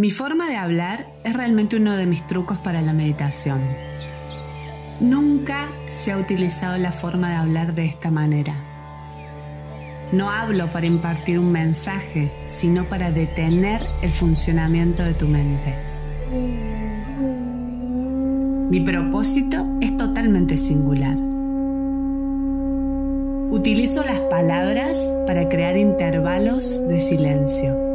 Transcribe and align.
Mi 0.00 0.10
forma 0.10 0.48
de 0.48 0.56
hablar 0.56 1.04
es 1.24 1.36
realmente 1.36 1.76
uno 1.76 1.94
de 1.94 2.06
mis 2.06 2.26
trucos 2.26 2.56
para 2.56 2.80
la 2.80 2.94
meditación. 2.94 3.60
Nunca 4.98 5.68
se 5.88 6.10
ha 6.10 6.16
utilizado 6.16 6.78
la 6.78 6.90
forma 6.90 7.28
de 7.28 7.34
hablar 7.34 7.74
de 7.74 7.84
esta 7.84 8.10
manera. 8.10 8.54
No 10.10 10.30
hablo 10.30 10.70
para 10.70 10.86
impartir 10.86 11.38
un 11.38 11.52
mensaje, 11.52 12.32
sino 12.46 12.88
para 12.88 13.10
detener 13.10 13.82
el 14.00 14.10
funcionamiento 14.10 15.02
de 15.02 15.12
tu 15.12 15.28
mente. 15.28 15.74
Mi 18.70 18.80
propósito 18.80 19.66
es 19.82 19.98
totalmente 19.98 20.56
singular. 20.56 21.18
Utilizo 23.50 24.02
las 24.02 24.20
palabras 24.30 25.12
para 25.26 25.50
crear 25.50 25.76
intervalos 25.76 26.88
de 26.88 27.00
silencio. 27.00 27.89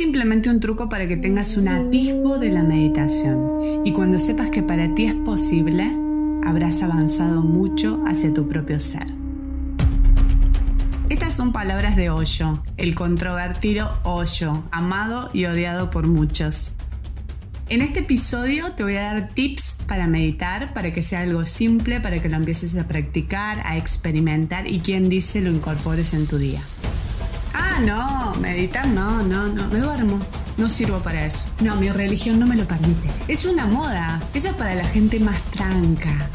Simplemente 0.00 0.48
un 0.48 0.60
truco 0.60 0.88
para 0.88 1.06
que 1.06 1.18
tengas 1.18 1.58
un 1.58 1.68
atisbo 1.68 2.38
de 2.38 2.48
la 2.48 2.62
meditación 2.62 3.82
y 3.84 3.92
cuando 3.92 4.18
sepas 4.18 4.48
que 4.48 4.62
para 4.62 4.94
ti 4.94 5.04
es 5.04 5.14
posible, 5.14 5.94
habrás 6.42 6.80
avanzado 6.80 7.42
mucho 7.42 8.02
hacia 8.06 8.32
tu 8.32 8.48
propio 8.48 8.80
ser. 8.80 9.06
Estas 11.10 11.34
son 11.34 11.52
palabras 11.52 11.96
de 11.96 12.08
Hoyo, 12.08 12.62
el 12.78 12.94
controvertido 12.94 13.90
Hoyo, 14.02 14.64
amado 14.70 15.28
y 15.34 15.44
odiado 15.44 15.90
por 15.90 16.06
muchos. 16.06 16.76
En 17.68 17.82
este 17.82 18.00
episodio 18.00 18.72
te 18.72 18.84
voy 18.84 18.96
a 18.96 19.02
dar 19.02 19.34
tips 19.34 19.80
para 19.86 20.06
meditar, 20.06 20.72
para 20.72 20.94
que 20.94 21.02
sea 21.02 21.20
algo 21.20 21.44
simple, 21.44 22.00
para 22.00 22.22
que 22.22 22.30
lo 22.30 22.36
empieces 22.36 22.74
a 22.76 22.88
practicar, 22.88 23.60
a 23.66 23.76
experimentar 23.76 24.66
y 24.66 24.80
quien 24.80 25.10
dice 25.10 25.42
lo 25.42 25.50
incorpores 25.50 26.14
en 26.14 26.26
tu 26.26 26.38
día. 26.38 26.62
No, 27.84 28.34
meditar 28.40 28.86
no, 28.86 29.22
no, 29.22 29.48
no, 29.48 29.66
me 29.68 29.78
duermo. 29.78 30.20
No 30.58 30.68
sirvo 30.68 30.98
para 30.98 31.24
eso. 31.24 31.46
No, 31.60 31.76
mi 31.76 31.88
religión 31.88 32.38
no 32.38 32.46
me 32.46 32.54
lo 32.56 32.64
permite. 32.64 33.08
Es 33.26 33.46
una 33.46 33.64
moda. 33.64 34.20
Eso 34.34 34.48
es 34.48 34.54
para 34.54 34.74
la 34.74 34.84
gente 34.84 35.18
más 35.18 35.40
tranca. 35.50 36.28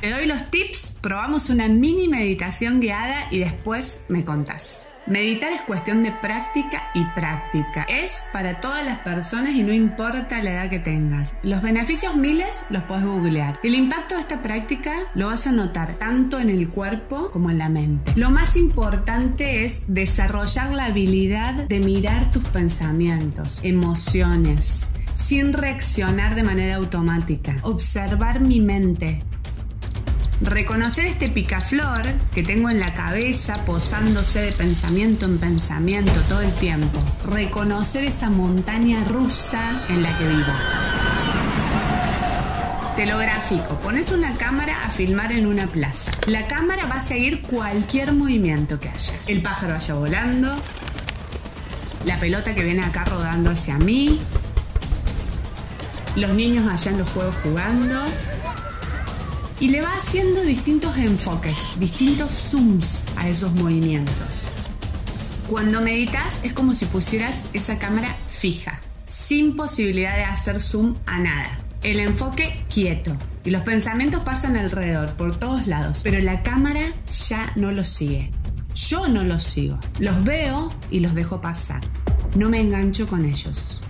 Te 0.00 0.10
doy 0.10 0.26
los 0.26 0.48
tips, 0.48 0.98
probamos 1.00 1.50
una 1.50 1.66
mini 1.66 2.06
meditación 2.06 2.78
guiada 2.78 3.26
y 3.32 3.40
después 3.40 4.02
me 4.08 4.24
contás. 4.24 4.90
Meditar 5.06 5.52
es 5.52 5.62
cuestión 5.62 6.04
de 6.04 6.12
práctica 6.12 6.84
y 6.94 7.02
práctica. 7.16 7.84
Es 7.88 8.22
para 8.32 8.60
todas 8.60 8.86
las 8.86 8.98
personas 8.98 9.56
y 9.56 9.64
no 9.64 9.72
importa 9.72 10.40
la 10.40 10.52
edad 10.52 10.70
que 10.70 10.78
tengas. 10.78 11.34
Los 11.42 11.62
beneficios 11.62 12.14
miles 12.14 12.62
los 12.70 12.84
puedes 12.84 13.06
googlear. 13.06 13.58
El 13.64 13.74
impacto 13.74 14.14
de 14.14 14.20
esta 14.20 14.40
práctica 14.40 14.92
lo 15.16 15.26
vas 15.26 15.48
a 15.48 15.52
notar 15.52 15.94
tanto 15.94 16.38
en 16.38 16.50
el 16.50 16.68
cuerpo 16.68 17.32
como 17.32 17.50
en 17.50 17.58
la 17.58 17.68
mente. 17.68 18.12
Lo 18.14 18.30
más 18.30 18.54
importante 18.54 19.64
es 19.64 19.82
desarrollar 19.88 20.70
la 20.74 20.84
habilidad 20.84 21.54
de 21.54 21.80
mirar 21.80 22.30
tus 22.30 22.44
pensamientos, 22.44 23.60
emociones, 23.64 24.86
sin 25.14 25.52
reaccionar 25.52 26.36
de 26.36 26.44
manera 26.44 26.76
automática. 26.76 27.56
Observar 27.62 28.40
mi 28.40 28.60
mente, 28.60 29.22
Reconocer 30.40 31.06
este 31.06 31.28
picaflor 31.28 32.02
que 32.32 32.42
tengo 32.42 32.70
en 32.70 32.78
la 32.78 32.94
cabeza 32.94 33.64
posándose 33.64 34.40
de 34.40 34.52
pensamiento 34.52 35.26
en 35.26 35.38
pensamiento 35.38 36.12
todo 36.28 36.42
el 36.42 36.52
tiempo. 36.54 37.00
Reconocer 37.24 38.04
esa 38.04 38.30
montaña 38.30 39.02
rusa 39.04 39.82
en 39.88 40.02
la 40.02 40.16
que 40.16 40.28
vivo. 40.28 40.52
Te 42.96 43.06
lo. 43.06 43.18
Pones 43.82 44.10
una 44.10 44.36
cámara 44.36 44.84
a 44.84 44.90
filmar 44.90 45.32
en 45.32 45.46
una 45.46 45.66
plaza. 45.66 46.12
La 46.26 46.46
cámara 46.46 46.84
va 46.84 46.96
a 46.96 47.00
seguir 47.00 47.40
cualquier 47.40 48.12
movimiento 48.12 48.78
que 48.78 48.90
haya. 48.90 49.14
El 49.26 49.40
pájaro 49.40 49.72
vaya 49.72 49.94
volando. 49.94 50.54
La 52.04 52.20
pelota 52.20 52.54
que 52.54 52.62
viene 52.62 52.84
acá 52.84 53.06
rodando 53.06 53.50
hacia 53.50 53.78
mí. 53.78 54.20
Los 56.16 56.32
niños 56.32 56.70
allá 56.70 56.90
en 56.90 56.98
los 56.98 57.08
juegos 57.10 57.36
jugando 57.42 58.04
y 59.60 59.68
le 59.68 59.80
va 59.80 59.92
haciendo 59.94 60.42
distintos 60.42 60.96
enfoques, 60.96 61.70
distintos 61.78 62.32
zooms 62.32 63.06
a 63.16 63.28
esos 63.28 63.52
movimientos. 63.54 64.48
Cuando 65.48 65.80
meditas 65.80 66.40
es 66.42 66.52
como 66.52 66.74
si 66.74 66.84
pusieras 66.86 67.44
esa 67.52 67.78
cámara 67.78 68.14
fija, 68.30 68.80
sin 69.04 69.56
posibilidad 69.56 70.14
de 70.14 70.24
hacer 70.24 70.60
zoom 70.60 70.96
a 71.06 71.18
nada. 71.18 71.58
El 71.82 72.00
enfoque 72.00 72.64
quieto 72.72 73.16
y 73.44 73.50
los 73.50 73.62
pensamientos 73.62 74.22
pasan 74.22 74.56
alrededor, 74.56 75.14
por 75.14 75.36
todos 75.36 75.66
lados, 75.66 76.00
pero 76.02 76.20
la 76.20 76.42
cámara 76.42 76.92
ya 77.28 77.52
no 77.56 77.72
los 77.72 77.88
sigue. 77.88 78.30
Yo 78.74 79.08
no 79.08 79.24
los 79.24 79.42
sigo, 79.42 79.78
los 79.98 80.22
veo 80.22 80.70
y 80.90 81.00
los 81.00 81.14
dejo 81.14 81.40
pasar. 81.40 81.80
No 82.34 82.48
me 82.48 82.60
engancho 82.60 83.08
con 83.08 83.24
ellos. 83.24 83.80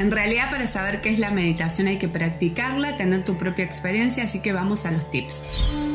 En 0.00 0.10
realidad 0.10 0.50
para 0.50 0.66
saber 0.66 1.02
qué 1.02 1.10
es 1.10 1.18
la 1.18 1.30
meditación 1.30 1.86
hay 1.86 1.98
que 1.98 2.08
practicarla, 2.08 2.96
tener 2.96 3.22
tu 3.22 3.36
propia 3.36 3.66
experiencia, 3.66 4.24
así 4.24 4.40
que 4.40 4.54
vamos 4.54 4.86
a 4.86 4.92
los 4.92 5.10
tips. 5.10 5.46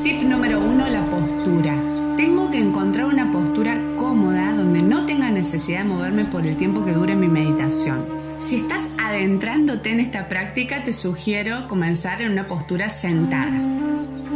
Tip 0.03 0.21
número 0.21 0.59
uno, 0.59 0.88
la 0.88 1.03
postura. 1.07 1.73
Tengo 2.15 2.51
que 2.51 2.59
encontrar 2.59 3.07
una 3.07 3.31
postura 3.31 3.81
cómoda 3.97 4.53
donde 4.53 4.83
no 4.83 5.07
tenga 5.07 5.31
necesidad 5.31 5.79
de 5.79 5.85
moverme 5.85 6.25
por 6.25 6.45
el 6.45 6.55
tiempo 6.55 6.85
que 6.85 6.91
dure 6.91 7.15
mi 7.15 7.27
meditación. 7.27 8.05
Si 8.38 8.57
estás 8.57 8.89
adentrándote 9.03 9.89
en 9.89 9.99
esta 9.99 10.29
práctica, 10.29 10.83
te 10.83 10.94
sugiero 10.94 11.67
comenzar 11.67 12.21
en 12.21 12.31
una 12.31 12.47
postura 12.47 12.89
sentada. 12.89 13.59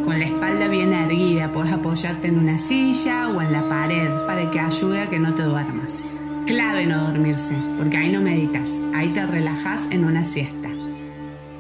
Con 0.04 0.18
la 0.18 0.26
espalda 0.26 0.68
bien 0.68 0.94
erguida, 0.94 1.54
puedes 1.54 1.72
apoyarte 1.72 2.30
en 2.30 2.40
una 2.40 2.58
silla 2.58 3.30
o 3.30 3.40
en 3.40 3.52
la 3.52 3.70
pared 3.70 4.10
para 4.26 4.50
que 4.50 4.60
ayude 4.60 5.02
a 5.02 5.10
que 5.10 5.20
no 5.20 5.36
te 5.36 5.44
duermas 5.44 6.20
clave 6.50 6.88
no 6.88 7.06
dormirse, 7.06 7.56
porque 7.78 7.96
ahí 7.96 8.12
no 8.12 8.22
meditas, 8.22 8.82
ahí 8.96 9.10
te 9.10 9.24
relajas 9.28 9.88
en 9.92 10.04
una 10.04 10.26
siesta. 10.26 10.68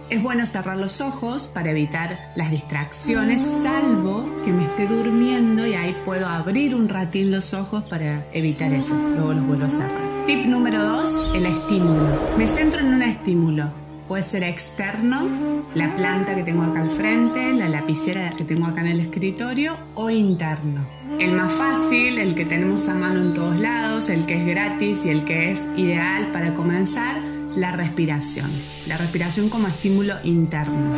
Es 0.09 0.23
bueno 0.23 0.47
cerrar 0.47 0.77
los 0.77 0.99
ojos 0.99 1.45
para 1.45 1.69
evitar 1.69 2.31
las 2.35 2.49
distracciones, 2.49 3.39
salvo 3.39 4.27
que 4.43 4.51
me 4.51 4.63
esté 4.63 4.87
durmiendo 4.87 5.67
y 5.67 5.75
ahí 5.75 5.95
puedo 6.05 6.27
abrir 6.27 6.73
un 6.73 6.89
ratín 6.89 7.29
los 7.29 7.53
ojos 7.53 7.83
para 7.83 8.25
evitar 8.33 8.73
eso. 8.73 8.95
Luego 8.95 9.33
los 9.33 9.45
vuelvo 9.45 9.65
a 9.65 9.69
cerrar. 9.69 10.25
Tip 10.25 10.45
número 10.47 10.83
2, 10.83 11.35
el 11.35 11.45
estímulo. 11.45 12.19
Me 12.39 12.47
centro 12.47 12.79
en 12.79 12.87
un 12.87 13.03
estímulo. 13.03 13.78
Puede 14.09 14.23
ser 14.23 14.41
externo, 14.41 15.29
la 15.75 15.95
planta 15.95 16.33
que 16.35 16.41
tengo 16.41 16.63
acá 16.63 16.81
al 16.81 16.89
frente, 16.89 17.53
la 17.53 17.69
lapicera 17.69 18.31
que 18.31 18.43
tengo 18.43 18.65
acá 18.65 18.81
en 18.81 18.87
el 18.87 19.01
escritorio, 19.01 19.77
o 19.93 20.09
interno. 20.09 20.83
El 21.19 21.33
más 21.33 21.51
fácil, 21.51 22.17
el 22.17 22.33
que 22.33 22.43
tenemos 22.43 22.89
a 22.89 22.95
mano 22.95 23.21
en 23.21 23.35
todos 23.35 23.59
lados, 23.59 24.09
el 24.09 24.25
que 24.25 24.37
es 24.37 24.47
gratis 24.47 25.05
y 25.05 25.09
el 25.09 25.25
que 25.25 25.51
es 25.51 25.69
ideal 25.77 26.31
para 26.31 26.55
comenzar, 26.55 27.21
la 27.55 27.71
respiración. 27.73 28.49
La 28.87 28.97
respiración 28.97 29.47
como 29.47 29.67
estímulo 29.67 30.15
interno. 30.23 30.95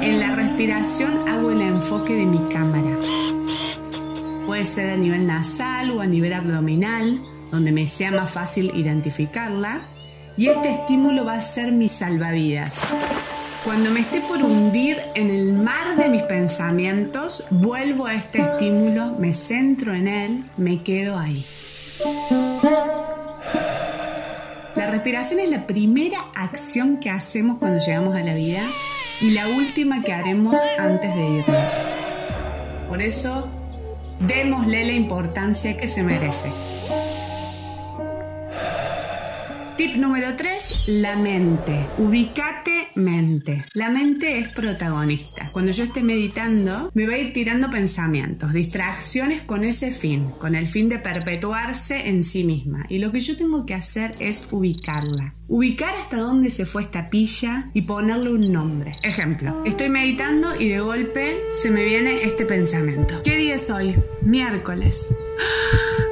En 0.00 0.20
la 0.20 0.36
respiración 0.36 1.28
hago 1.28 1.50
el 1.50 1.60
enfoque 1.60 2.14
de 2.14 2.26
mi 2.26 2.38
cámara. 2.48 2.96
Puede 4.46 4.64
ser 4.64 4.90
a 4.90 4.96
nivel 4.96 5.26
nasal 5.26 5.90
o 5.90 6.00
a 6.00 6.06
nivel 6.06 6.32
abdominal, 6.32 7.20
donde 7.50 7.72
me 7.72 7.88
sea 7.88 8.12
más 8.12 8.30
fácil 8.30 8.70
identificarla 8.76 9.95
y 10.36 10.48
este 10.48 10.70
estímulo 10.70 11.24
va 11.24 11.34
a 11.34 11.40
ser 11.40 11.72
mi 11.72 11.88
salvavidas. 11.88 12.82
Cuando 13.64 13.90
me 13.90 14.00
esté 14.00 14.20
por 14.20 14.42
hundir 14.42 14.98
en 15.14 15.30
el 15.30 15.52
mar 15.52 15.96
de 15.96 16.08
mis 16.08 16.22
pensamientos, 16.22 17.44
vuelvo 17.50 18.06
a 18.06 18.14
este 18.14 18.40
estímulo, 18.40 19.14
me 19.18 19.32
centro 19.32 19.92
en 19.94 20.06
él, 20.06 20.44
me 20.56 20.82
quedo 20.82 21.18
ahí. 21.18 21.44
La 24.76 24.86
respiración 24.90 25.40
es 25.40 25.50
la 25.50 25.66
primera 25.66 26.18
acción 26.36 26.98
que 27.00 27.10
hacemos 27.10 27.58
cuando 27.58 27.84
llegamos 27.84 28.14
a 28.14 28.20
la 28.20 28.34
vida 28.34 28.62
y 29.20 29.30
la 29.30 29.48
última 29.48 30.02
que 30.02 30.12
haremos 30.12 30.58
antes 30.78 31.14
de 31.14 31.28
irnos. 31.28 31.72
Por 32.88 33.02
eso, 33.02 33.48
démosle 34.20 34.84
la 34.84 34.92
importancia 34.92 35.76
que 35.76 35.88
se 35.88 36.02
merece. 36.02 36.50
Tip 39.86 39.96
número 39.98 40.34
3, 40.34 40.88
la 40.88 41.14
mente. 41.14 41.86
Ubicate 41.98 42.88
mente. 42.96 43.64
La 43.72 43.88
mente 43.88 44.40
es 44.40 44.52
protagonista. 44.52 45.48
Cuando 45.52 45.70
yo 45.70 45.84
esté 45.84 46.02
meditando, 46.02 46.90
me 46.92 47.06
va 47.06 47.14
a 47.14 47.18
ir 47.18 47.32
tirando 47.32 47.70
pensamientos, 47.70 48.52
distracciones 48.52 49.42
con 49.42 49.62
ese 49.62 49.92
fin, 49.92 50.30
con 50.38 50.56
el 50.56 50.66
fin 50.66 50.88
de 50.88 50.98
perpetuarse 50.98 52.08
en 52.08 52.24
sí 52.24 52.42
misma. 52.42 52.84
Y 52.88 52.98
lo 52.98 53.12
que 53.12 53.20
yo 53.20 53.36
tengo 53.36 53.64
que 53.64 53.74
hacer 53.74 54.10
es 54.18 54.48
ubicarla. 54.50 55.34
Ubicar 55.46 55.94
hasta 55.94 56.16
dónde 56.16 56.50
se 56.50 56.66
fue 56.66 56.82
esta 56.82 57.08
pilla 57.08 57.70
y 57.72 57.82
ponerle 57.82 58.32
un 58.32 58.52
nombre. 58.52 58.96
Ejemplo, 59.04 59.62
estoy 59.64 59.88
meditando 59.88 60.60
y 60.60 60.68
de 60.68 60.80
golpe 60.80 61.36
se 61.52 61.70
me 61.70 61.84
viene 61.84 62.24
este 62.24 62.44
pensamiento. 62.44 63.22
¿Qué 63.22 63.36
día 63.36 63.54
es 63.54 63.70
hoy? 63.70 63.94
Miércoles. 64.22 65.14
¡Ah! 65.38 66.05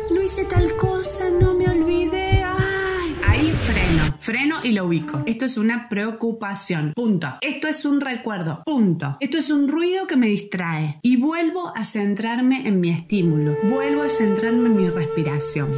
Y 4.65 4.73
lo 4.73 4.87
ubico. 4.87 5.23
Esto 5.27 5.45
es 5.45 5.57
una 5.57 5.89
preocupación. 5.89 6.93
Punto. 6.97 7.29
Esto 7.41 7.69
es 7.69 7.85
un 7.85 8.01
recuerdo. 8.01 8.63
Punto. 8.65 9.17
Esto 9.21 9.39
es 9.39 9.51
un 9.51 9.69
ruido 9.69 10.07
que 10.07 10.17
me 10.17 10.27
distrae. 10.27 10.99
Y 11.03 11.17
vuelvo 11.17 11.73
a 11.77 11.85
centrarme 11.85 12.67
en 12.67 12.81
mi 12.81 12.91
estímulo. 12.91 13.57
Vuelvo 13.65 14.03
a 14.03 14.11
centrarme 14.11 14.67
en 14.67 14.77
mi 14.77 14.89
respiración. 14.89 15.71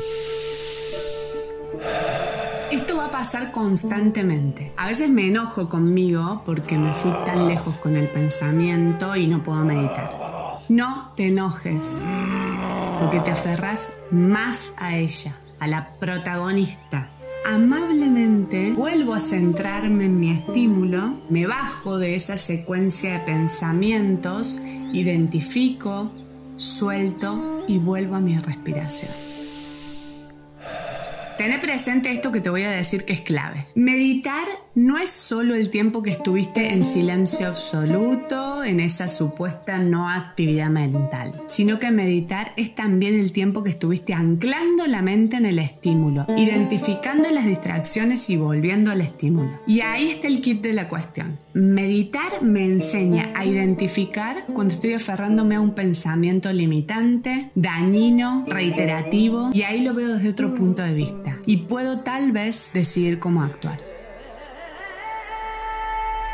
pasar 3.26 3.50
constantemente. 3.50 4.72
A 4.76 4.86
veces 4.86 5.08
me 5.08 5.26
enojo 5.26 5.68
conmigo 5.68 6.42
porque 6.46 6.78
me 6.78 6.92
fui 6.92 7.10
tan 7.24 7.48
lejos 7.48 7.74
con 7.76 7.96
el 7.96 8.08
pensamiento 8.08 9.16
y 9.16 9.26
no 9.26 9.42
puedo 9.42 9.64
meditar. 9.64 10.12
No 10.68 11.12
te 11.16 11.28
enojes, 11.28 12.02
porque 13.00 13.18
te 13.20 13.32
aferras 13.32 13.90
más 14.12 14.74
a 14.76 14.96
ella, 14.96 15.34
a 15.58 15.66
la 15.66 15.96
protagonista. 15.98 17.15
Amablemente 17.48 18.72
vuelvo 18.72 19.14
a 19.14 19.20
centrarme 19.20 20.06
en 20.06 20.18
mi 20.18 20.32
estímulo, 20.32 21.20
me 21.28 21.46
bajo 21.46 21.96
de 21.96 22.16
esa 22.16 22.38
secuencia 22.38 23.12
de 23.12 23.20
pensamientos, 23.20 24.58
identifico, 24.92 26.10
suelto 26.56 27.64
y 27.68 27.78
vuelvo 27.78 28.16
a 28.16 28.20
mi 28.20 28.36
respiración. 28.36 29.12
Tené 31.38 31.60
presente 31.60 32.10
esto 32.10 32.32
que 32.32 32.40
te 32.40 32.50
voy 32.50 32.64
a 32.64 32.70
decir 32.70 33.04
que 33.04 33.12
es 33.12 33.20
clave. 33.20 33.68
Meditar 33.76 34.46
no 34.74 34.98
es 34.98 35.10
solo 35.10 35.54
el 35.54 35.70
tiempo 35.70 36.02
que 36.02 36.10
estuviste 36.10 36.72
en 36.72 36.82
silencio 36.82 37.46
absoluto, 37.46 38.55
en 38.66 38.80
esa 38.80 39.08
supuesta 39.08 39.78
no 39.78 40.08
actividad 40.10 40.68
mental, 40.70 41.40
sino 41.46 41.78
que 41.78 41.90
meditar 41.90 42.52
es 42.56 42.74
también 42.74 43.14
el 43.14 43.32
tiempo 43.32 43.62
que 43.62 43.70
estuviste 43.70 44.14
anclando 44.14 44.86
la 44.86 45.02
mente 45.02 45.36
en 45.36 45.46
el 45.46 45.58
estímulo, 45.58 46.26
identificando 46.36 47.30
las 47.30 47.46
distracciones 47.46 48.28
y 48.30 48.36
volviendo 48.36 48.90
al 48.90 49.00
estímulo. 49.00 49.60
Y 49.66 49.80
ahí 49.80 50.10
está 50.10 50.26
el 50.26 50.40
kit 50.40 50.62
de 50.62 50.72
la 50.72 50.88
cuestión. 50.88 51.38
Meditar 51.54 52.42
me 52.42 52.64
enseña 52.64 53.32
a 53.34 53.44
identificar 53.44 54.44
cuando 54.52 54.74
estoy 54.74 54.92
aferrándome 54.92 55.54
a 55.54 55.60
un 55.60 55.74
pensamiento 55.74 56.52
limitante, 56.52 57.50
dañino, 57.54 58.44
reiterativo, 58.46 59.50
y 59.52 59.62
ahí 59.62 59.82
lo 59.82 59.94
veo 59.94 60.14
desde 60.14 60.30
otro 60.30 60.54
punto 60.54 60.82
de 60.82 60.94
vista. 60.94 61.38
Y 61.46 61.58
puedo 61.58 62.00
tal 62.00 62.32
vez 62.32 62.72
decidir 62.74 63.18
cómo 63.18 63.42
actuar. 63.42 63.80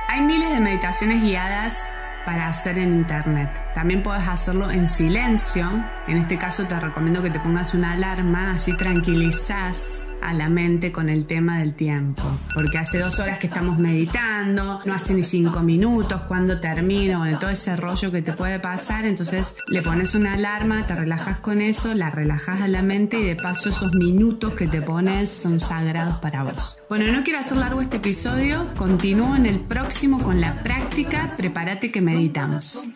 Hay 0.08 0.20
miles 0.22 0.52
de 0.52 0.60
meditaciones 0.60 1.22
guiadas 1.22 1.88
para 2.24 2.48
hacer 2.48 2.78
en 2.78 2.92
internet. 2.92 3.61
También 3.74 4.02
puedes 4.02 4.26
hacerlo 4.28 4.70
en 4.70 4.88
silencio. 4.88 5.66
En 6.06 6.18
este 6.18 6.36
caso 6.36 6.64
te 6.64 6.78
recomiendo 6.78 7.22
que 7.22 7.30
te 7.30 7.40
pongas 7.40 7.74
una 7.74 7.92
alarma, 7.92 8.52
así 8.52 8.76
tranquilizas 8.76 10.08
a 10.20 10.32
la 10.32 10.48
mente 10.48 10.92
con 10.92 11.08
el 11.08 11.26
tema 11.26 11.58
del 11.58 11.74
tiempo. 11.74 12.22
Porque 12.54 12.78
hace 12.78 12.98
dos 12.98 13.18
horas 13.18 13.38
que 13.38 13.48
estamos 13.48 13.78
meditando, 13.78 14.80
no 14.84 14.94
hace 14.94 15.14
ni 15.14 15.22
cinco 15.22 15.60
minutos, 15.60 16.22
cuando 16.22 16.60
termino, 16.60 17.24
de 17.24 17.36
todo 17.36 17.50
ese 17.50 17.76
rollo 17.76 18.12
que 18.12 18.22
te 18.22 18.32
puede 18.32 18.60
pasar. 18.60 19.04
Entonces 19.04 19.56
le 19.66 19.82
pones 19.82 20.14
una 20.14 20.34
alarma, 20.34 20.86
te 20.86 20.94
relajas 20.94 21.38
con 21.38 21.60
eso, 21.60 21.94
la 21.94 22.10
relajas 22.10 22.60
a 22.60 22.68
la 22.68 22.82
mente 22.82 23.18
y 23.18 23.24
de 23.24 23.36
paso 23.36 23.70
esos 23.70 23.92
minutos 23.92 24.54
que 24.54 24.68
te 24.68 24.80
pones 24.80 25.30
son 25.30 25.58
sagrados 25.58 26.16
para 26.18 26.44
vos. 26.44 26.78
Bueno, 26.88 27.10
no 27.12 27.24
quiero 27.24 27.40
hacer 27.40 27.56
largo 27.56 27.80
este 27.80 27.96
episodio, 27.96 28.66
continúo 28.76 29.34
en 29.34 29.46
el 29.46 29.58
próximo 29.58 30.22
con 30.22 30.40
la 30.40 30.62
práctica, 30.62 31.30
prepárate 31.36 31.90
que 31.90 32.00
meditamos. 32.00 32.86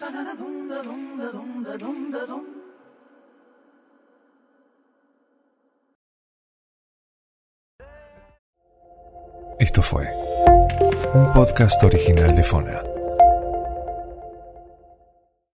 Esto 9.59 9.83
fue 9.83 10.09
un 11.13 11.33
podcast 11.35 11.83
original 11.83 12.35
de 12.35 12.45
Fona. 12.45 12.96